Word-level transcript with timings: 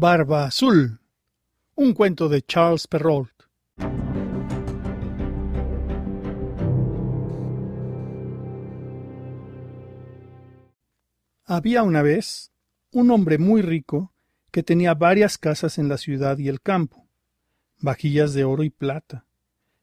Barba 0.00 0.44
Azul. 0.44 1.00
Un 1.74 1.92
cuento 1.92 2.28
de 2.28 2.40
Charles 2.42 2.86
Perrault. 2.86 3.32
Había 11.44 11.82
una 11.82 12.02
vez 12.02 12.52
un 12.92 13.10
hombre 13.10 13.38
muy 13.38 13.60
rico 13.60 14.12
que 14.52 14.62
tenía 14.62 14.94
varias 14.94 15.36
casas 15.36 15.78
en 15.78 15.88
la 15.88 15.98
ciudad 15.98 16.38
y 16.38 16.46
el 16.46 16.60
campo, 16.60 17.08
vajillas 17.80 18.34
de 18.34 18.44
oro 18.44 18.62
y 18.62 18.70
plata, 18.70 19.26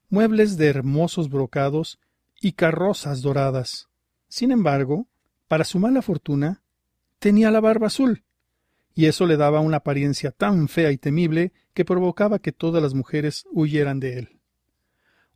muebles 0.08 0.56
de 0.56 0.68
hermosos 0.68 1.30
brocados 1.30 2.00
y 2.40 2.54
carrozas 2.54 3.22
doradas. 3.22 3.90
Sin 4.30 4.54
embargo, 4.54 5.08
para 5.50 5.66
su 5.66 5.78
mala 5.78 6.02
fortuna, 6.02 6.64
tenía 7.20 7.52
la 7.52 7.60
barba 7.60 7.88
azul, 7.88 8.24
y 8.96 9.05
eso 9.07 9.25
le 9.25 9.36
daba 9.36 9.59
una 9.59 9.77
apariencia 9.77 10.32
tan 10.32 10.70
fea 10.70 10.91
y 10.91 10.98
temible 10.98 11.52
que 11.73 11.84
provocaba 11.84 12.40
que 12.40 12.53
todas 12.53 12.81
las 12.81 12.94
mujeres 12.94 13.44
huyeran 13.52 13.99
de 13.99 14.20
él. 14.20 14.40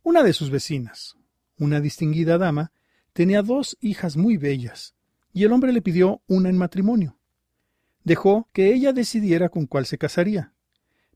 Una 0.02 0.22
de 0.22 0.32
sus 0.32 0.50
vecinas, 0.50 1.16
una 1.58 1.80
distinguida 1.80 2.38
dama, 2.38 2.72
tenía 3.12 3.42
dos 3.42 3.76
hijas 3.82 4.16
muy 4.16 4.38
bellas, 4.38 4.94
y 5.34 5.44
el 5.44 5.52
hombre 5.52 5.74
le 5.74 5.82
pidió 5.82 6.22
una 6.26 6.48
en 6.48 6.56
matrimonio. 6.56 7.18
Dejó 8.02 8.48
que 8.54 8.72
ella 8.72 8.94
decidiera 8.94 9.50
con 9.50 9.66
cuál 9.66 9.84
se 9.84 9.98
casaría, 9.98 10.54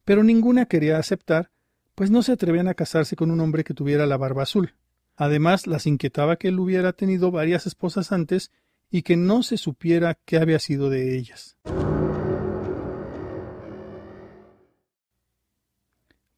pero 0.05 0.23
ninguna 0.23 0.67
quería 0.67 0.99
aceptar, 0.99 1.51
pues 1.95 2.11
no 2.11 2.23
se 2.23 2.33
atrevían 2.33 2.69
a 2.69 2.75
casarse 2.75 3.17
con 3.17 3.31
un 3.31 3.41
hombre 3.41 3.65
que 3.65 3.73
tuviera 3.73 4.05
la 4.05 4.19
barba 4.19 4.43
azul. 4.43 4.75
Además, 5.17 5.67
las 5.67 5.87
inquietaba 5.87 6.37
que 6.37 6.49
él 6.49 6.59
hubiera 6.59 6.93
tenido 6.93 7.31
varias 7.31 7.67
esposas 7.67 8.13
antes 8.13 8.51
y 8.91 9.03
que 9.03 9.17
no 9.17 9.43
se 9.43 9.57
supiera 9.57 10.19
qué 10.27 10.37
había 10.37 10.59
sido 10.59 10.91
de 10.91 11.17
ellas. 11.17 11.57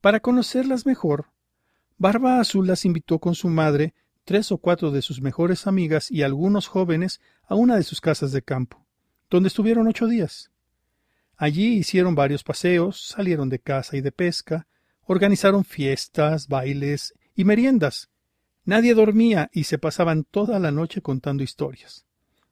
Para 0.06 0.20
conocerlas 0.20 0.86
mejor, 0.86 1.32
Barba 1.98 2.38
Azul 2.38 2.68
las 2.68 2.84
invitó 2.84 3.18
con 3.18 3.34
su 3.34 3.48
madre, 3.48 3.92
tres 4.24 4.52
o 4.52 4.58
cuatro 4.58 4.92
de 4.92 5.02
sus 5.02 5.20
mejores 5.20 5.66
amigas 5.66 6.12
y 6.12 6.22
algunos 6.22 6.68
jóvenes 6.68 7.20
a 7.48 7.56
una 7.56 7.74
de 7.74 7.82
sus 7.82 8.00
casas 8.00 8.30
de 8.30 8.40
campo, 8.40 8.86
donde 9.28 9.48
estuvieron 9.48 9.88
ocho 9.88 10.06
días. 10.06 10.52
Allí 11.36 11.72
hicieron 11.72 12.14
varios 12.14 12.44
paseos, 12.44 13.04
salieron 13.04 13.48
de 13.48 13.58
caza 13.58 13.96
y 13.96 14.00
de 14.00 14.12
pesca, 14.12 14.68
organizaron 15.06 15.64
fiestas, 15.64 16.46
bailes 16.46 17.12
y 17.34 17.42
meriendas. 17.42 18.08
Nadie 18.64 18.94
dormía 18.94 19.50
y 19.52 19.64
se 19.64 19.76
pasaban 19.76 20.22
toda 20.22 20.60
la 20.60 20.70
noche 20.70 21.02
contando 21.02 21.42
historias. 21.42 22.06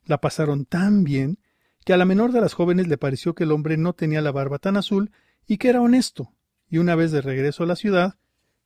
La 0.07 0.20
pasaron 0.20 0.64
tan 0.64 1.05
bien 1.05 1.39
que 1.84 1.92
a 1.92 1.98
la 1.98 2.05
menor 2.05 2.33
de 2.33 2.41
las 2.41 2.55
jóvenes 2.55 2.89
le 2.89 2.98
pareció 2.98 3.36
que 3.36 3.45
el 3.45 3.53
hombre 3.53 3.77
no 3.77 3.92
tenía 3.92 4.23
la 4.23 4.33
barba 4.33 4.59
tan 4.59 4.77
azul 4.77 5.12
y 5.47 5.59
que 5.59 5.69
era 5.69 5.81
honesto, 5.81 6.33
y 6.75 6.78
una 6.78 6.97
vez 6.97 7.12
de 7.12 7.20
regreso 7.20 7.62
a 7.62 7.67
la 7.67 7.77
ciudad, 7.77 8.17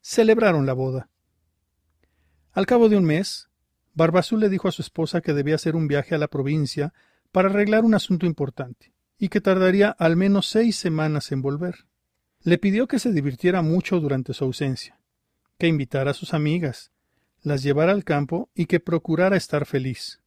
celebraron 0.00 0.64
la 0.64 0.72
boda. 0.72 1.10
Al 2.52 2.64
cabo 2.64 2.88
de 2.88 2.96
un 2.96 3.04
mes, 3.04 3.50
Barbazul 3.92 4.40
le 4.40 4.48
dijo 4.48 4.66
a 4.66 4.72
su 4.72 4.80
esposa 4.80 5.20
que 5.20 5.34
debía 5.34 5.56
hacer 5.56 5.76
un 5.76 5.88
viaje 5.88 6.14
a 6.14 6.18
la 6.18 6.28
provincia 6.28 6.94
para 7.32 7.50
arreglar 7.50 7.84
un 7.84 7.94
asunto 7.94 8.24
importante, 8.24 8.94
y 9.18 9.28
que 9.28 9.42
tardaría 9.42 9.90
al 9.90 10.16
menos 10.16 10.46
seis 10.46 10.76
semanas 10.76 11.32
en 11.32 11.42
volver. 11.42 11.84
Le 12.40 12.56
pidió 12.56 12.88
que 12.88 12.98
se 12.98 13.12
divirtiera 13.12 13.60
mucho 13.60 14.00
durante 14.00 14.32
su 14.32 14.44
ausencia, 14.44 14.98
que 15.58 15.66
invitara 15.66 16.12
a 16.12 16.14
sus 16.14 16.32
amigas, 16.32 16.92
las 17.42 17.62
llevara 17.62 17.92
al 17.92 18.04
campo 18.04 18.48
y 18.54 18.64
que 18.64 18.80
procurara 18.80 19.36
estar 19.36 19.66
feliz. 19.66 20.22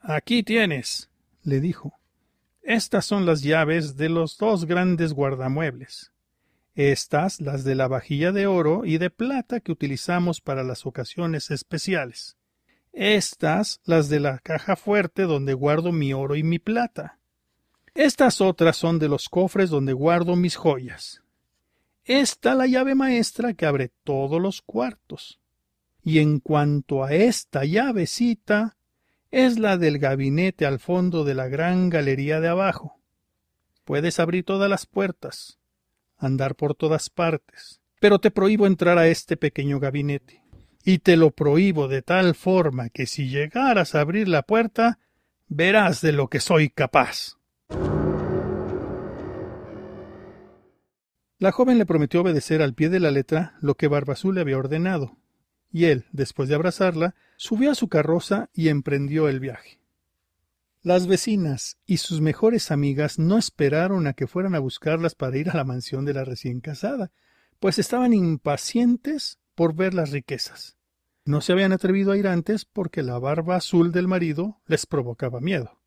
Aquí 0.00 0.44
tienes, 0.44 1.10
le 1.42 1.58
dijo. 1.58 1.98
Estas 2.62 3.04
son 3.04 3.26
las 3.26 3.42
llaves 3.42 3.96
de 3.96 4.10
los 4.10 4.38
dos 4.38 4.64
grandes 4.64 5.12
guardamuebles. 5.12 6.13
Estas 6.74 7.40
las 7.40 7.62
de 7.62 7.76
la 7.76 7.86
vajilla 7.86 8.32
de 8.32 8.48
oro 8.48 8.84
y 8.84 8.98
de 8.98 9.10
plata 9.10 9.60
que 9.60 9.70
utilizamos 9.70 10.40
para 10.40 10.64
las 10.64 10.86
ocasiones 10.86 11.50
especiales. 11.52 12.36
Estas 12.92 13.80
las 13.84 14.08
de 14.08 14.18
la 14.18 14.38
caja 14.40 14.74
fuerte 14.74 15.22
donde 15.22 15.54
guardo 15.54 15.92
mi 15.92 16.12
oro 16.12 16.34
y 16.34 16.42
mi 16.42 16.58
plata. 16.58 17.18
Estas 17.94 18.40
otras 18.40 18.76
son 18.76 18.98
de 18.98 19.08
los 19.08 19.28
cofres 19.28 19.70
donde 19.70 19.92
guardo 19.92 20.34
mis 20.34 20.56
joyas. 20.56 21.22
Esta 22.04 22.56
la 22.56 22.66
llave 22.66 22.96
maestra 22.96 23.54
que 23.54 23.66
abre 23.66 23.92
todos 24.02 24.42
los 24.42 24.60
cuartos. 24.60 25.40
Y 26.02 26.18
en 26.18 26.40
cuanto 26.40 27.04
a 27.04 27.14
esta 27.14 27.64
llavecita, 27.64 28.76
es 29.30 29.58
la 29.58 29.78
del 29.78 29.98
gabinete 29.98 30.66
al 30.66 30.80
fondo 30.80 31.24
de 31.24 31.34
la 31.34 31.48
gran 31.48 31.88
galería 31.88 32.40
de 32.40 32.48
abajo. 32.48 33.00
Puedes 33.84 34.20
abrir 34.20 34.44
todas 34.44 34.68
las 34.68 34.86
puertas, 34.86 35.58
andar 36.24 36.54
por 36.54 36.74
todas 36.74 37.10
partes, 37.10 37.80
pero 38.00 38.18
te 38.18 38.30
prohíbo 38.30 38.66
entrar 38.66 38.98
a 38.98 39.08
este 39.08 39.36
pequeño 39.36 39.80
gabinete. 39.80 40.42
Y 40.84 40.98
te 40.98 41.16
lo 41.16 41.30
prohíbo 41.30 41.88
de 41.88 42.02
tal 42.02 42.34
forma 42.34 42.90
que 42.90 43.06
si 43.06 43.28
llegaras 43.28 43.94
a 43.94 44.00
abrir 44.00 44.28
la 44.28 44.42
puerta, 44.42 44.98
verás 45.48 46.00
de 46.02 46.12
lo 46.12 46.28
que 46.28 46.40
soy 46.40 46.68
capaz. 46.68 47.38
La 51.38 51.52
joven 51.52 51.78
le 51.78 51.86
prometió 51.86 52.20
obedecer 52.20 52.62
al 52.62 52.74
pie 52.74 52.88
de 52.88 53.00
la 53.00 53.10
letra 53.10 53.56
lo 53.60 53.76
que 53.76 53.88
Barbazú 53.88 54.32
le 54.32 54.40
había 54.40 54.58
ordenado, 54.58 55.16
y 55.70 55.86
él, 55.86 56.06
después 56.12 56.48
de 56.48 56.54
abrazarla, 56.54 57.14
subió 57.36 57.70
a 57.70 57.74
su 57.74 57.88
carroza 57.88 58.48
y 58.54 58.68
emprendió 58.68 59.28
el 59.28 59.40
viaje. 59.40 59.80
Las 60.84 61.06
vecinas 61.06 61.78
y 61.86 61.96
sus 61.96 62.20
mejores 62.20 62.70
amigas 62.70 63.18
no 63.18 63.38
esperaron 63.38 64.06
a 64.06 64.12
que 64.12 64.26
fueran 64.26 64.54
a 64.54 64.58
buscarlas 64.58 65.14
para 65.14 65.38
ir 65.38 65.48
a 65.48 65.56
la 65.56 65.64
mansión 65.64 66.04
de 66.04 66.12
la 66.12 66.24
recién 66.24 66.60
casada, 66.60 67.10
pues 67.58 67.78
estaban 67.78 68.12
impacientes 68.12 69.38
por 69.54 69.74
ver 69.74 69.94
las 69.94 70.10
riquezas. 70.10 70.76
No 71.24 71.40
se 71.40 71.52
habían 71.52 71.72
atrevido 71.72 72.12
a 72.12 72.18
ir 72.18 72.26
antes 72.26 72.66
porque 72.66 73.02
la 73.02 73.18
barba 73.18 73.56
azul 73.56 73.92
del 73.92 74.08
marido 74.08 74.60
les 74.66 74.84
provocaba 74.84 75.40
miedo. 75.40 75.80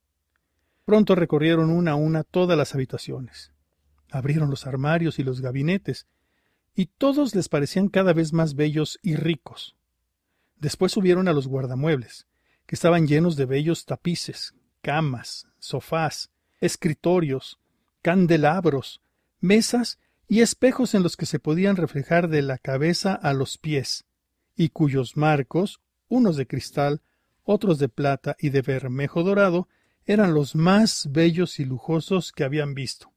Pronto 0.84 1.14
recorrieron 1.14 1.70
una 1.70 1.92
a 1.92 1.96
una 1.96 2.24
todas 2.24 2.58
las 2.58 2.74
habitaciones. 2.74 3.54
Abrieron 4.10 4.50
los 4.50 4.66
armarios 4.66 5.20
y 5.20 5.24
los 5.24 5.42
gabinetes, 5.42 6.08
y 6.74 6.88
todos 6.88 7.36
les 7.36 7.50
parecían 7.50 7.90
cada 7.90 8.14
vez 8.14 8.34
más 8.34 8.56
bellos 8.56 8.98
y 9.04 9.16
ricos. 9.16 9.76
Después 10.56 10.92
subieron 10.92 11.28
a 11.28 11.34
los 11.34 11.48
guardamuebles, 11.48 12.26
que 12.66 12.74
estaban 12.74 13.06
llenos 13.06 13.36
de 13.36 13.46
bellos 13.46 13.86
tapices, 13.86 14.56
camas, 14.82 15.48
sofás, 15.60 16.30
escritorios, 16.60 17.60
candelabros, 18.02 19.02
mesas 19.40 20.00
y 20.28 20.42
espejos 20.42 20.94
en 20.94 21.04
los 21.04 21.18
que 21.18 21.26
se 21.26 21.40
podían 21.40 21.76
reflejar 21.76 22.28
de 22.28 22.42
la 22.42 22.58
cabeza 22.58 23.14
a 23.14 23.34
los 23.34 23.58
pies, 23.58 24.06
y 24.56 24.70
cuyos 24.70 25.16
marcos, 25.18 25.80
unos 26.10 26.38
de 26.38 26.48
cristal, 26.48 27.02
otros 27.44 27.80
de 27.80 27.90
plata 27.90 28.36
y 28.40 28.50
de 28.50 28.62
bermejo 28.62 29.24
dorado, 29.24 29.68
eran 30.06 30.34
los 30.34 30.56
más 30.56 31.08
bellos 31.12 31.60
y 31.60 31.66
lujosos 31.66 32.32
que 32.32 32.44
habían 32.44 32.74
visto. 32.74 33.12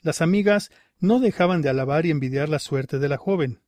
Las 0.00 0.20
amigas 0.20 0.70
no 1.00 1.20
dejaban 1.20 1.62
de 1.62 1.68
alabar 1.68 2.06
y 2.06 2.10
envidiar 2.10 2.48
la 2.48 2.58
suerte 2.58 2.98
de 2.98 3.08
la 3.08 3.16
joven. 3.16 3.60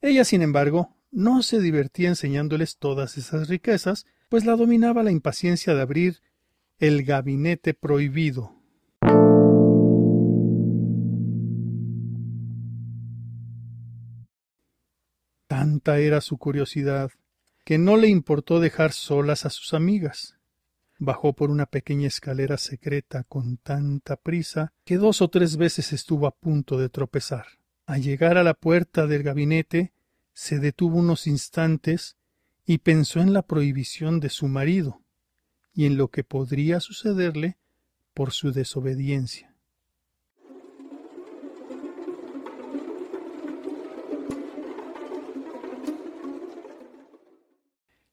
Ella, 0.00 0.24
sin 0.24 0.42
embargo, 0.42 0.94
no 1.10 1.42
se 1.42 1.60
divertía 1.60 2.08
enseñándoles 2.08 2.76
todas 2.76 3.16
esas 3.16 3.48
riquezas, 3.48 4.06
pues 4.28 4.44
la 4.44 4.56
dominaba 4.56 5.02
la 5.02 5.10
impaciencia 5.10 5.74
de 5.74 5.80
abrir 5.80 6.20
el 6.78 7.04
gabinete 7.04 7.72
prohibido. 7.72 8.54
Tanta 15.46 15.98
era 15.98 16.20
su 16.20 16.36
curiosidad 16.36 17.10
que 17.64 17.78
no 17.78 17.96
le 17.96 18.08
importó 18.08 18.60
dejar 18.60 18.92
solas 18.92 19.46
a 19.46 19.50
sus 19.50 19.72
amigas. 19.72 20.36
Bajó 20.98 21.32
por 21.32 21.50
una 21.50 21.64
pequeña 21.64 22.08
escalera 22.08 22.58
secreta 22.58 23.24
con 23.24 23.56
tanta 23.56 24.16
prisa 24.16 24.72
que 24.84 24.98
dos 24.98 25.22
o 25.22 25.28
tres 25.28 25.56
veces 25.56 25.94
estuvo 25.94 26.26
a 26.26 26.36
punto 26.36 26.78
de 26.78 26.90
tropezar. 26.90 27.46
Al 27.86 28.02
llegar 28.02 28.36
a 28.36 28.44
la 28.44 28.54
puerta 28.54 29.06
del 29.06 29.22
gabinete, 29.22 29.94
se 30.34 30.58
detuvo 30.58 30.98
unos 30.98 31.26
instantes 31.26 32.16
y 32.66 32.78
pensó 32.78 33.20
en 33.20 33.32
la 33.32 33.42
prohibición 33.42 34.20
de 34.20 34.28
su 34.28 34.48
marido 34.48 35.05
y 35.76 35.84
en 35.84 35.98
lo 35.98 36.08
que 36.08 36.24
podría 36.24 36.80
sucederle 36.80 37.58
por 38.14 38.32
su 38.32 38.50
desobediencia. 38.50 39.54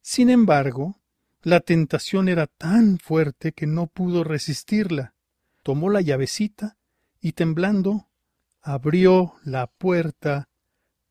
Sin 0.01 0.29
embargo, 0.29 0.99
la 1.41 1.61
tentación 1.61 2.27
era 2.27 2.47
tan 2.47 2.99
fuerte 2.99 3.53
que 3.53 3.65
no 3.65 3.87
pudo 3.87 4.25
resistirla. 4.25 5.15
Tomó 5.63 5.89
la 5.89 6.01
llavecita 6.01 6.77
y 7.21 7.31
temblando 7.31 8.09
abrió 8.61 9.35
la 9.45 9.67
puerta 9.67 10.49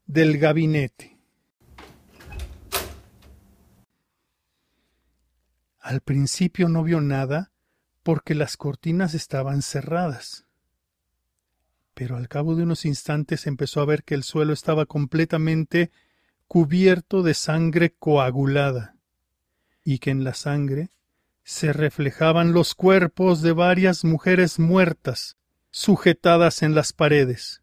del 0.04 0.36
gabinete. 0.36 1.11
Al 5.82 6.00
principio 6.00 6.68
no 6.68 6.84
vio 6.84 7.00
nada 7.00 7.50
porque 8.04 8.36
las 8.36 8.56
cortinas 8.56 9.14
estaban 9.14 9.62
cerradas. 9.62 10.46
Pero 11.92 12.16
al 12.16 12.28
cabo 12.28 12.54
de 12.54 12.62
unos 12.62 12.84
instantes 12.84 13.48
empezó 13.48 13.80
a 13.80 13.84
ver 13.84 14.04
que 14.04 14.14
el 14.14 14.22
suelo 14.22 14.52
estaba 14.52 14.86
completamente 14.86 15.90
cubierto 16.46 17.24
de 17.24 17.34
sangre 17.34 17.94
coagulada, 17.98 18.96
y 19.82 19.98
que 19.98 20.10
en 20.10 20.22
la 20.22 20.34
sangre 20.34 20.90
se 21.42 21.72
reflejaban 21.72 22.52
los 22.52 22.76
cuerpos 22.76 23.42
de 23.42 23.50
varias 23.50 24.04
mujeres 24.04 24.60
muertas, 24.60 25.36
sujetadas 25.72 26.62
en 26.62 26.76
las 26.76 26.92
paredes. 26.92 27.62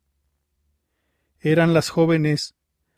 Eran 1.40 1.74
las 1.74 1.88
jóvenes 1.88 2.54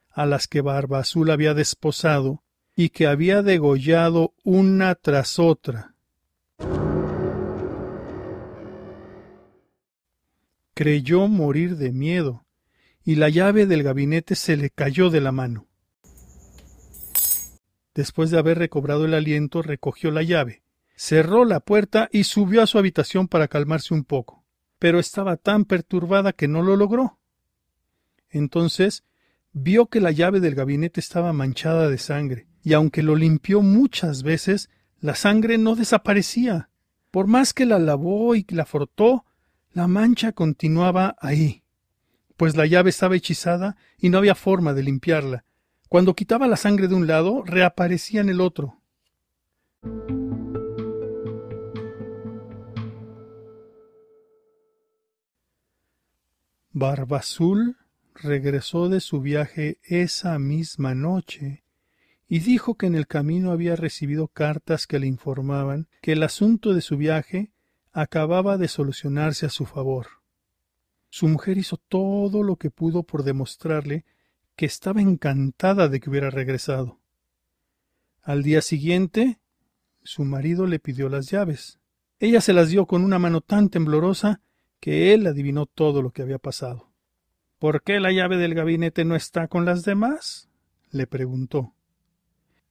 a 0.09 0.25
las 0.25 0.47
que 0.47 0.62
Barba 0.62 1.00
Azul 1.00 1.29
había 1.29 1.53
desposado 1.53 2.44
y 2.83 2.89
que 2.89 3.06
había 3.06 3.44
degollado 3.44 4.33
una 4.44 4.95
tras 4.95 5.38
otra. 5.38 5.94
Creyó 10.74 11.28
morir 11.28 11.78
de 11.78 11.92
miedo, 11.92 12.48
y 13.04 13.18
la 13.18 13.30
llave 13.30 13.68
del 13.68 13.83
gabinete 13.83 14.33
se 14.33 14.57
le 14.57 14.72
cayó 14.72 15.12
de 15.12 15.22
la 15.22 15.31
mano. 15.31 15.68
Después 17.94 18.31
de 18.31 18.39
haber 18.39 18.57
recobrado 18.57 19.06
el 19.06 19.13
aliento, 19.13 19.62
recogió 19.62 20.10
la 20.10 20.24
llave, 20.24 20.63
cerró 20.95 21.45
la 21.45 21.60
puerta 21.60 22.10
y 22.12 22.24
subió 22.24 22.63
a 22.63 22.68
su 22.68 22.80
habitación 22.80 23.27
para 23.27 23.48
calmarse 23.48 23.94
un 23.94 24.06
poco, 24.06 24.44
pero 24.80 24.98
estaba 24.98 25.38
tan 25.38 25.66
perturbada 25.66 26.34
que 26.34 26.48
no 26.48 26.63
lo 26.63 26.75
logró. 26.75 27.19
Entonces 28.31 29.04
vio 29.51 29.86
que 29.86 30.01
la 30.01 30.10
llave 30.10 30.39
del 30.39 30.56
gabinete 30.56 31.00
estaba 31.00 31.31
manchada 31.31 31.88
de 31.88 32.00
sangre, 32.00 32.48
y 32.63 32.74
aunque 32.74 33.04
lo 33.04 33.16
limpió 33.16 33.62
muchas 33.62 34.24
veces, 34.24 34.69
la 35.00 35.16
sangre 35.16 35.58
no 35.58 35.75
desaparecía. 35.75 36.69
Por 37.10 37.28
más 37.28 37.54
que 37.54 37.66
la 37.66 37.80
lavó 37.80 38.36
y 38.36 38.46
la 38.50 38.66
frotó, 38.66 39.25
la 39.74 39.88
mancha 39.88 40.31
continuaba 40.31 41.16
ahí, 41.19 41.63
pues 42.38 42.56
la 42.56 42.66
llave 42.66 42.90
estaba 42.90 43.16
hechizada 43.16 43.78
y 43.98 44.10
no 44.10 44.18
había 44.18 44.36
forma 44.36 44.74
de 44.74 44.84
limpiarla. 44.84 45.44
Cuando 45.90 46.16
quitaba 46.16 46.48
la 46.48 46.56
sangre 46.56 46.88
de 46.88 46.96
un 46.96 47.08
lado, 47.08 47.44
reaparecía 47.44 48.22
en 48.22 48.30
el 48.30 48.42
otro. 48.42 48.78
Barba 56.74 57.18
Azul 57.18 57.78
regresó 58.16 58.88
de 58.88 59.02
su 59.02 59.19
viaje 59.19 59.80
esa 59.84 60.40
misma 60.40 60.96
noche 60.96 61.63
y 62.33 62.39
dijo 62.39 62.75
que 62.75 62.86
en 62.86 62.95
el 62.95 63.07
camino 63.07 63.51
había 63.51 63.75
recibido 63.75 64.30
cartas 64.30 64.88
que 64.88 65.00
le 65.00 65.06
informaban 65.06 65.89
que 66.01 66.13
el 66.13 66.24
asunto 66.24 66.74
de 66.74 66.80
su 66.80 66.95
viaje 66.95 67.51
acababa 67.92 68.57
de 68.57 68.69
solucionarse 68.69 69.45
a 69.45 69.50
su 69.50 69.66
favor. 69.66 70.07
Su 71.10 71.28
mujer 71.28 71.57
hizo 71.57 71.75
todo 71.75 72.42
lo 72.42 72.56
que 72.56 72.72
pudo 72.72 73.04
por 73.04 73.24
demostrarle 73.24 74.06
que 74.56 74.66
estaba 74.66 75.01
encantada 75.01 75.89
de 75.89 76.00
que 76.00 76.10
hubiera 76.10 76.30
regresado. 76.30 77.01
Al 78.22 78.44
día 78.44 78.62
siguiente, 78.62 79.42
su 80.01 80.24
marido 80.24 80.68
le 80.68 80.80
pidió 80.80 81.10
las 81.10 81.30
llaves. 81.30 81.80
Ella 82.18 82.39
se 82.39 82.54
las 82.54 82.69
dio 82.69 82.86
con 82.86 83.04
una 83.04 83.19
mano 83.19 83.42
tan 83.42 83.68
temblorosa 83.68 84.39
que 84.80 85.13
él 85.13 85.27
adivinó 85.27 85.66
todo 85.66 86.01
lo 86.01 86.12
que 86.12 86.22
había 86.22 86.39
pasado. 86.39 86.94
¿Por 87.60 87.84
qué 87.84 88.00
la 88.00 88.13
llave 88.13 88.38
del 88.38 88.56
gabinete 88.56 89.04
no 89.04 89.18
está 89.18 89.50
con 89.50 89.66
las 89.66 89.84
demás? 89.84 90.48
le 90.92 91.07
preguntó. 91.07 91.75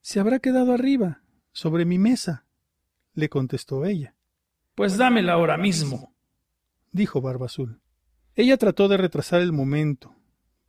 Se 0.00 0.20
habrá 0.20 0.38
quedado 0.38 0.73
arriba, 0.73 1.23
sobre 1.52 1.85
mi 1.85 1.99
mesa, 1.99 2.47
le 3.14 3.29
contestó 3.29 3.85
ella. 3.85 4.14
Pues 4.75 4.97
dámela 4.97 5.35
ahora 5.35 5.58
mismo, 5.58 6.14
dijo 6.93 7.20
Barba 7.20 7.47
Azul. 7.47 7.81
Ella 8.35 8.56
trató 8.56 8.88
de 8.88 8.97
retrasar 8.97 9.41
el 9.41 9.52
momento, 9.52 10.14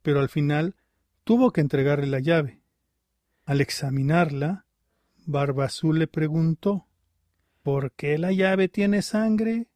pero 0.02 0.20
al 0.20 0.30
final 0.30 0.76
tuvo 1.24 1.52
que 1.52 1.62
entregarle 1.62 2.08
la 2.08 2.20
llave. 2.20 2.62
Al 3.46 3.62
examinarla, 3.62 4.66
Barba 5.26 5.66
Azul 5.66 6.00
le 6.00 6.08
preguntó 6.08 6.88
¿Por 7.64 7.92
qué 7.92 8.18
la 8.18 8.32
llave 8.32 8.68
tiene 8.70 9.02
sangre? 9.02 9.68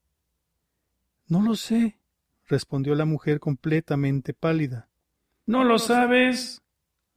No 1.27 1.41
lo 1.41 1.55
sé, 1.55 1.99
respondió 2.47 2.95
la 2.95 3.05
mujer 3.05 3.39
completamente 3.39 4.33
pálida. 4.33 4.89
¿No 5.45 5.63
lo 5.63 5.77
sabes? 5.77 6.61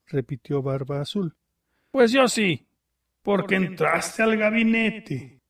repitió 0.07 0.63
Barba 0.63 1.01
Azul. 1.01 1.37
Pues 1.91 2.13
yo 2.13 2.29
sí, 2.29 2.67
porque 3.23 3.57
entraste 3.57 4.23
al 4.23 4.37
gabinete. 4.37 5.41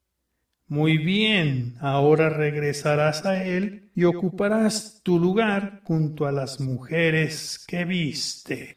Muy 0.66 0.98
bien, 0.98 1.76
ahora 1.80 2.28
regresarás 2.28 3.24
a 3.24 3.42
él 3.42 3.90
y 3.94 4.04
ocuparás 4.04 5.00
tu 5.02 5.18
lugar 5.18 5.80
junto 5.84 6.26
a 6.26 6.32
las 6.32 6.60
mujeres 6.60 7.64
que 7.66 7.84
viste. 7.84 8.76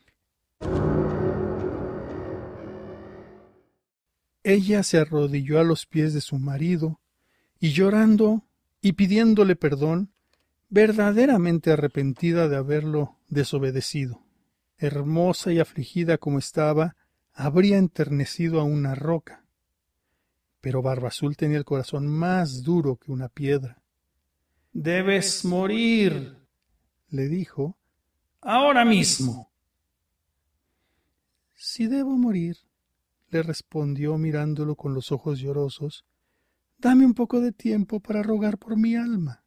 Ella 4.44 4.84
se 4.84 4.98
arrodilló 4.98 5.60
a 5.60 5.64
los 5.64 5.86
pies 5.86 6.14
de 6.14 6.22
su 6.22 6.40
marido 6.40 7.00
y 7.60 7.74
llorando 7.74 8.46
y 8.82 8.94
pidiéndole 8.94 9.56
perdón, 9.56 10.12
verdaderamente 10.70 11.72
arrepentida 11.72 12.48
de 12.48 12.56
haberlo 12.56 13.18
desobedecido. 13.28 14.24
Hermosa 14.78 15.52
y 15.52 15.60
afligida 15.60 16.18
como 16.18 16.40
estaba, 16.40 16.96
habría 17.34 17.78
enternecido 17.78 18.60
a 18.60 18.64
una 18.64 18.96
roca. 18.96 19.46
Pero 20.60 20.82
Barba 20.82 21.08
Azul 21.08 21.36
tenía 21.36 21.58
el 21.58 21.66
corazón 21.66 22.08
más 22.08 22.64
duro 22.64 22.98
que 22.98 23.12
una 23.12 23.30
piedra. 23.30 23.82
Debes 24.74 25.44
morir, 25.44 26.38
le 27.10 27.28
dijo, 27.28 27.78
ahora 28.42 28.86
mismo. 28.86 29.52
Si 31.56 31.88
debo 31.88 32.18
morir, 32.18 32.58
le 33.30 33.44
respondió 33.44 34.18
mirándolo 34.18 34.76
con 34.76 34.94
los 34.94 35.12
ojos 35.12 35.40
llorosos, 35.40 36.06
dame 36.78 37.06
un 37.06 37.14
poco 37.14 37.40
de 37.40 37.52
tiempo 37.52 38.00
para 38.00 38.24
rogar 38.24 38.58
por 38.58 38.78
mi 38.78 38.96
alma. 38.96 39.44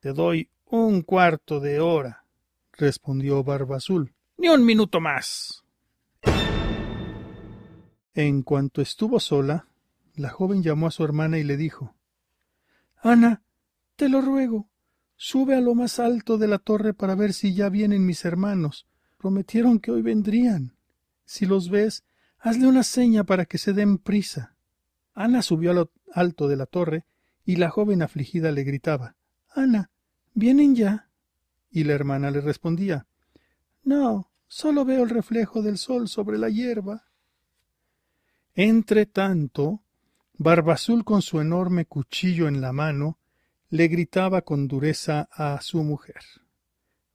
Te 0.00 0.12
doy 0.12 0.50
un 0.66 1.02
cuarto 1.02 1.60
de 1.60 1.80
hora, 1.80 2.24
respondió 2.72 3.42
Barba 3.44 3.76
Azul. 3.76 4.14
Ni 4.38 4.48
un 4.48 4.64
minuto 4.64 5.00
más. 5.00 5.61
En 8.14 8.42
cuanto 8.42 8.82
estuvo 8.82 9.20
sola, 9.20 9.68
la 10.14 10.28
joven 10.28 10.62
llamó 10.62 10.86
a 10.86 10.90
su 10.90 11.02
hermana 11.04 11.38
y 11.38 11.44
le 11.44 11.56
dijo 11.56 11.94
Ana, 12.96 13.42
te 13.96 14.08
lo 14.08 14.20
ruego, 14.20 14.68
sube 15.16 15.54
a 15.54 15.60
lo 15.60 15.74
más 15.74 15.98
alto 15.98 16.38
de 16.38 16.48
la 16.48 16.58
torre 16.58 16.94
para 16.94 17.14
ver 17.14 17.32
si 17.32 17.54
ya 17.54 17.68
vienen 17.68 18.04
mis 18.04 18.24
hermanos. 18.24 18.86
Prometieron 19.16 19.78
que 19.78 19.90
hoy 19.90 20.02
vendrían. 20.02 20.76
Si 21.24 21.46
los 21.46 21.70
ves, 21.70 22.04
hazle 22.38 22.66
una 22.66 22.82
seña 22.82 23.24
para 23.24 23.46
que 23.46 23.58
se 23.58 23.72
den 23.72 23.98
prisa. 23.98 24.56
Ana 25.14 25.42
subió 25.42 25.70
a 25.70 25.74
lo 25.74 25.90
alto 26.12 26.48
de 26.48 26.56
la 26.56 26.66
torre 26.66 27.04
y 27.44 27.56
la 27.56 27.70
joven 27.70 28.02
afligida 28.02 28.52
le 28.52 28.64
gritaba 28.64 29.16
Ana, 29.54 29.90
¿Vienen 30.34 30.74
ya? 30.74 31.10
Y 31.70 31.84
la 31.84 31.92
hermana 31.92 32.30
le 32.30 32.40
respondía 32.40 33.06
No, 33.84 34.30
solo 34.48 34.84
veo 34.84 35.02
el 35.02 35.10
reflejo 35.10 35.62
del 35.62 35.78
sol 35.78 36.08
sobre 36.08 36.38
la 36.38 36.48
hierba. 36.48 37.04
Entre 38.54 39.06
tanto, 39.06 39.82
Barbazul 40.34 41.04
con 41.04 41.22
su 41.22 41.40
enorme 41.40 41.86
cuchillo 41.86 42.48
en 42.48 42.60
la 42.60 42.72
mano 42.72 43.18
le 43.70 43.88
gritaba 43.88 44.42
con 44.42 44.68
dureza 44.68 45.28
a 45.32 45.60
su 45.62 45.82
mujer 45.82 46.20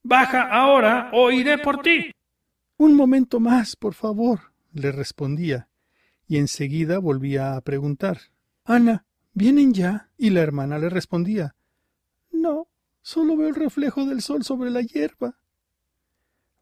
Baja 0.01 0.49
ahora 0.49 1.09
o 1.13 1.29
iré 1.31 1.57
por 1.57 1.81
ti. 1.81 2.11
Un 2.77 2.95
momento 2.95 3.39
más, 3.39 3.75
por 3.75 3.93
favor, 3.93 4.53
le 4.71 4.91
respondía, 4.91 5.67
y 6.27 6.37
enseguida 6.37 6.99
volvía 6.99 7.55
a 7.55 7.61
preguntar 7.61 8.19
Ana, 8.63 9.05
¿vienen 9.33 9.73
ya? 9.73 10.09
Y 10.17 10.29
la 10.29 10.41
hermana 10.41 10.79
le 10.79 10.89
respondía 10.89 11.55
No, 12.31 12.67
Solo 13.01 13.37
veo 13.37 13.47
el 13.47 13.55
reflejo 13.55 14.05
del 14.05 14.21
sol 14.21 14.43
sobre 14.43 14.69
la 14.69 14.81
hierba. 14.81 15.37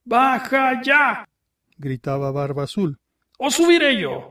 ¡Baja 0.03 0.79
ya! 0.84 1.27
gritaba 1.77 2.32
Barba 2.32 2.65
Azul. 2.65 3.00
¡O 3.39 3.50
subiré 3.50 4.00
yo! 4.00 4.29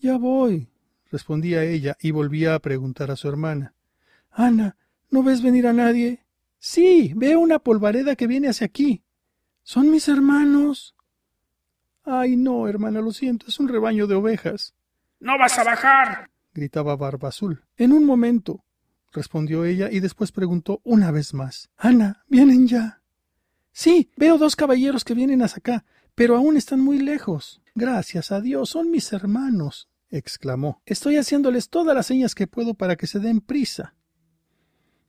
Ya 0.00 0.16
voy, 0.16 0.68
respondía 1.10 1.62
ella 1.64 1.96
y 2.00 2.10
volvía 2.10 2.54
a 2.54 2.58
preguntar 2.58 3.10
a 3.10 3.16
su 3.16 3.28
hermana. 3.28 3.74
Ana, 4.30 4.76
¿no 5.10 5.22
ves 5.22 5.42
venir 5.42 5.66
a 5.66 5.74
nadie? 5.74 6.24
Sí, 6.58 7.12
veo 7.14 7.40
una 7.40 7.58
polvareda 7.58 8.16
que 8.16 8.26
viene 8.26 8.48
hacia 8.48 8.66
aquí. 8.66 9.02
¿Son 9.62 9.90
mis 9.90 10.08
hermanos? 10.08 10.94
Ay, 12.02 12.36
no, 12.36 12.66
hermana, 12.66 13.00
lo 13.00 13.12
siento, 13.12 13.46
es 13.48 13.60
un 13.60 13.68
rebaño 13.68 14.06
de 14.06 14.14
ovejas. 14.14 14.74
¡No 15.20 15.38
vas 15.38 15.58
a 15.58 15.64
bajar! 15.64 16.30
gritaba 16.54 16.96
Barba 16.96 17.28
Azul. 17.28 17.62
En 17.76 17.92
un 17.92 18.04
momento, 18.04 18.64
respondió 19.12 19.66
ella 19.66 19.90
y 19.90 20.00
después 20.00 20.32
preguntó 20.32 20.80
una 20.82 21.10
vez 21.10 21.34
más 21.34 21.70
Ana, 21.76 22.24
¿vienen 22.26 22.66
ya? 22.66 23.02
Sí, 23.72 24.10
veo 24.16 24.38
dos 24.38 24.56
caballeros 24.56 25.04
que 25.04 25.14
vienen 25.14 25.42
hasta 25.42 25.58
acá, 25.58 25.84
pero 26.14 26.36
aún 26.36 26.56
están 26.56 26.80
muy 26.80 26.98
lejos. 26.98 27.60
Gracias 27.74 28.32
a 28.32 28.40
Dios, 28.40 28.70
son 28.70 28.90
mis 28.90 29.12
hermanos, 29.12 29.88
exclamó. 30.10 30.82
Estoy 30.86 31.16
haciéndoles 31.16 31.68
todas 31.68 31.94
las 31.94 32.06
señas 32.06 32.34
que 32.34 32.46
puedo 32.46 32.74
para 32.74 32.96
que 32.96 33.06
se 33.06 33.18
den 33.18 33.40
prisa. 33.40 33.94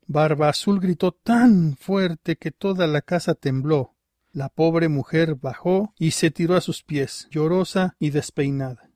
Barba 0.08 0.50
Azul 0.50 0.80
gritó 0.80 1.12
tan 1.12 1.76
fuerte 1.78 2.36
que 2.36 2.52
toda 2.52 2.88
la 2.88 3.02
casa 3.02 3.34
tembló. 3.34 3.96
La 4.34 4.50
pobre 4.50 4.88
mujer 4.88 5.36
bajó 5.36 5.94
y 5.98 6.12
se 6.12 6.32
tiró 6.32 6.56
a 6.56 6.62
sus 6.62 6.84
pies, 6.84 7.28
llorosa 7.32 7.96
y 8.00 8.12
despeinada. 8.12 8.90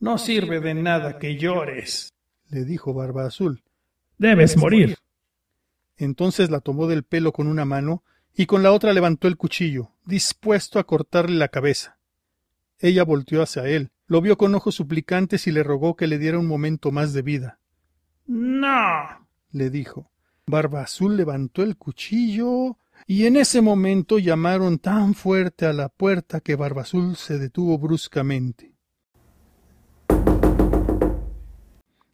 No 0.00 0.18
sirve 0.18 0.60
de 0.60 0.74
nada 0.74 1.18
que 1.18 1.36
llores, 1.36 2.12
le 2.48 2.64
dijo 2.64 2.94
Barba 2.94 3.26
Azul. 3.26 3.64
Debes 4.18 4.56
morir. 4.56 4.96
Entonces 5.96 6.50
la 6.50 6.60
tomó 6.60 6.86
del 6.86 7.02
pelo 7.02 7.32
con 7.32 7.48
una 7.48 7.64
mano 7.64 8.04
y 8.34 8.46
con 8.46 8.62
la 8.62 8.72
otra 8.72 8.92
levantó 8.92 9.26
el 9.28 9.36
cuchillo, 9.36 9.90
dispuesto 10.04 10.78
a 10.78 10.84
cortarle 10.84 11.36
la 11.36 11.48
cabeza. 11.48 11.98
Ella 12.78 13.02
volteó 13.02 13.42
hacia 13.42 13.66
él, 13.66 13.90
lo 14.08 14.22
vio 14.22 14.36
con 14.36 14.54
ojos 14.54 14.74
suplicantes 14.74 15.46
y 15.46 15.52
le 15.52 15.62
rogó 15.62 15.94
que 15.94 16.06
le 16.06 16.18
diera 16.18 16.38
un 16.38 16.46
momento 16.46 16.90
más 16.90 17.12
de 17.12 17.22
vida. 17.22 17.60
No. 18.26 19.26
le 19.50 19.70
dijo. 19.70 20.10
Barba 20.46 20.82
Azul 20.82 21.16
levantó 21.16 21.62
el 21.62 21.76
cuchillo 21.76 22.78
y 23.06 23.26
en 23.26 23.36
ese 23.36 23.60
momento 23.60 24.18
llamaron 24.18 24.78
tan 24.78 25.14
fuerte 25.14 25.66
a 25.66 25.74
la 25.74 25.90
puerta 25.90 26.40
que 26.40 26.56
Barba 26.56 26.82
Azul 26.82 27.16
se 27.16 27.38
detuvo 27.38 27.78
bruscamente. 27.78 28.74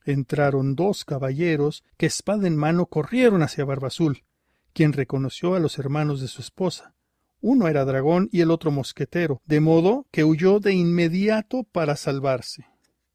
Entraron 0.04 0.74
dos 0.74 1.04
caballeros 1.04 1.84
que 1.96 2.06
espada 2.06 2.46
en 2.46 2.56
mano 2.56 2.86
corrieron 2.86 3.42
hacia 3.42 3.64
Barba 3.64 3.88
Azul, 3.88 4.24
quien 4.72 4.92
reconoció 4.92 5.54
a 5.54 5.60
los 5.60 5.78
hermanos 5.78 6.20
de 6.20 6.28
su 6.28 6.42
esposa. 6.42 6.93
Uno 7.46 7.68
era 7.68 7.84
dragón 7.84 8.30
y 8.32 8.40
el 8.40 8.50
otro 8.50 8.70
mosquetero, 8.70 9.42
de 9.44 9.60
modo 9.60 10.06
que 10.10 10.24
huyó 10.24 10.60
de 10.60 10.72
inmediato 10.72 11.64
para 11.64 11.94
salvarse. 11.94 12.64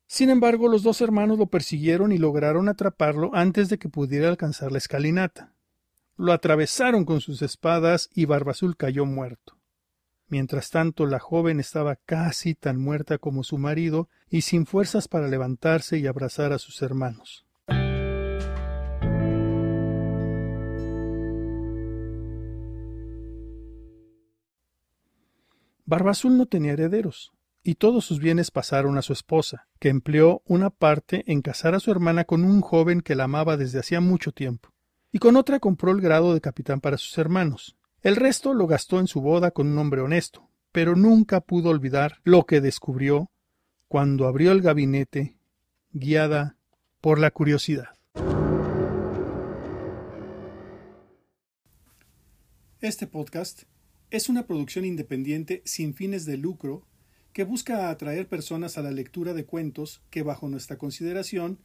Sin 0.06 0.30
embargo, 0.30 0.68
los 0.68 0.84
dos 0.84 1.02
hermanos 1.02 1.40
lo 1.40 1.48
persiguieron 1.48 2.12
y 2.12 2.20
lograron 2.20 2.70
atraparlo 2.70 3.32
antes 3.34 3.70
de 3.70 3.80
que 3.80 3.90
pudiera 3.90 4.30
alcanzar 4.30 4.72
la 4.72 4.78
escalinata. 4.78 5.56
Lo 6.16 6.32
atravesaron 6.32 7.06
con 7.06 7.22
sus 7.22 7.42
espadas 7.42 8.08
y 8.14 8.26
Barbazul 8.26 8.78
cayó 8.78 9.04
muerto. 9.08 9.58
Mientras 10.28 10.70
tanto, 10.70 11.08
la 11.08 11.18
joven 11.18 11.60
estaba 11.60 11.96
casi 11.96 12.54
tan 12.54 12.80
muerta 12.80 13.18
como 13.18 13.44
su 13.44 13.58
marido 13.58 14.10
y 14.30 14.42
sin 14.42 14.68
fuerzas 14.68 15.08
para 15.08 15.28
levantarse 15.28 15.98
y 15.98 16.06
abrazar 16.06 16.54
a 16.54 16.60
sus 16.60 16.84
hermanos. 16.84 17.48
Barbazul 25.90 26.38
no 26.38 26.46
tenía 26.46 26.74
herederos 26.74 27.32
y 27.64 27.74
todos 27.74 28.06
sus 28.06 28.20
bienes 28.20 28.52
pasaron 28.52 29.00
a 29.00 29.02
su 29.02 29.12
esposa, 29.12 29.68
que 29.80 29.90
empleó 29.90 30.44
una 30.46 30.70
parte 30.70 31.24
en 31.26 31.42
casar 31.42 31.74
a 31.74 31.80
su 31.80 31.90
hermana 31.90 32.26
con 32.26 32.44
un 32.44 32.62
joven 32.62 33.02
que 33.02 33.16
la 33.16 33.24
amaba 33.24 33.58
desde 33.58 33.80
hacía 33.80 34.00
mucho 34.00 34.32
tiempo, 34.32 34.70
y 35.12 35.18
con 35.18 35.36
otra 35.36 35.60
compró 35.60 35.92
el 35.92 36.00
grado 36.00 36.36
de 36.36 36.42
capitán 36.42 36.80
para 36.80 36.98
sus 36.98 37.18
hermanos. 37.18 37.76
El 38.04 38.18
resto 38.18 38.54
lo 38.54 38.68
gastó 38.68 39.00
en 39.00 39.08
su 39.08 39.20
boda 39.20 39.50
con 39.50 39.68
un 39.68 39.80
hombre 39.80 40.02
honesto, 40.02 40.52
pero 40.72 40.96
nunca 40.96 41.42
pudo 41.42 41.72
olvidar 41.72 42.20
lo 42.24 42.46
que 42.46 42.62
descubrió 42.62 43.32
cuando 43.88 44.28
abrió 44.28 44.52
el 44.52 44.62
gabinete, 44.62 45.40
guiada 45.90 46.56
por 47.02 47.18
la 47.18 47.32
curiosidad. 47.32 47.96
Este 52.80 53.08
podcast 53.08 53.64
es 54.12 54.30
una 54.30 54.48
producción 54.48 54.86
independiente 54.86 55.62
sin 55.66 55.94
fines 55.94 56.26
de 56.26 56.38
lucro 56.38 56.84
que 57.34 57.44
busca 57.44 57.90
atraer 57.90 58.28
personas 58.28 58.78
a 58.78 58.82
la 58.82 58.92
lectura 58.92 59.34
de 59.34 59.46
cuentos 59.46 60.02
que 60.10 60.24
bajo 60.24 60.50
nuestra 60.50 60.78
consideración 60.78 61.60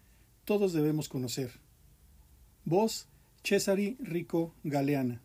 todos 0.44 0.72
debemos 0.72 1.08
conocer. 1.08 1.52
Voz 2.64 3.08
Cesari 3.42 3.96
Rico 3.98 4.54
Galeana. 4.62 5.22